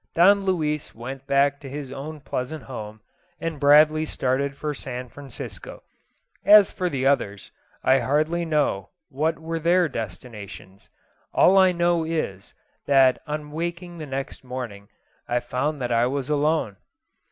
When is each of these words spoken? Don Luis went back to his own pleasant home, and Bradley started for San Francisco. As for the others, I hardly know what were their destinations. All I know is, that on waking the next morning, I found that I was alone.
Don 0.15 0.45
Luis 0.45 0.95
went 0.95 1.27
back 1.27 1.59
to 1.59 1.69
his 1.69 1.91
own 1.91 2.21
pleasant 2.21 2.63
home, 2.63 3.01
and 3.39 3.59
Bradley 3.59 4.03
started 4.03 4.55
for 4.57 4.73
San 4.73 5.09
Francisco. 5.09 5.83
As 6.43 6.71
for 6.71 6.89
the 6.89 7.05
others, 7.05 7.51
I 7.83 7.99
hardly 7.99 8.43
know 8.43 8.89
what 9.09 9.37
were 9.37 9.59
their 9.59 9.87
destinations. 9.87 10.89
All 11.35 11.55
I 11.55 11.71
know 11.71 12.03
is, 12.03 12.55
that 12.87 13.21
on 13.27 13.51
waking 13.51 13.99
the 13.99 14.07
next 14.07 14.43
morning, 14.43 14.89
I 15.27 15.39
found 15.39 15.79
that 15.83 15.91
I 15.91 16.07
was 16.07 16.31
alone. 16.31 16.77